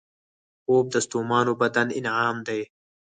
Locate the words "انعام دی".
1.99-2.61